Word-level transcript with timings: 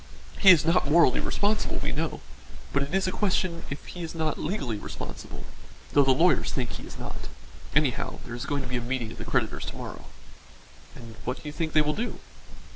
He 0.39 0.49
is 0.49 0.65
not 0.65 0.89
morally 0.89 1.19
responsible, 1.19 1.75
we 1.75 1.91
know; 1.91 2.21
but 2.73 2.81
it 2.81 2.91
is 2.91 3.05
a 3.05 3.11
question 3.11 3.63
if 3.69 3.85
he 3.85 4.01
is 4.01 4.15
not 4.15 4.39
legally 4.39 4.79
responsible, 4.79 5.43
though 5.93 6.03
the 6.03 6.09
lawyers 6.11 6.51
think 6.51 6.71
he 6.71 6.87
is 6.87 6.97
not. 6.97 7.27
Anyhow, 7.75 8.17
there 8.25 8.33
is 8.33 8.47
going 8.47 8.63
to 8.63 8.67
be 8.67 8.77
a 8.77 8.81
meeting 8.81 9.11
of 9.11 9.19
the 9.19 9.25
creditors 9.25 9.65
to 9.67 9.75
morrow." 9.75 10.05
"And 10.95 11.17
what 11.23 11.37
do 11.37 11.43
you 11.47 11.51
think 11.51 11.73
they 11.73 11.83
will 11.83 11.93
do?" 11.93 12.19